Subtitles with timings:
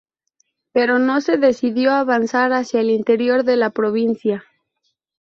[0.73, 4.43] Pero no se decidió a avanzar hacia el interior de la provincia.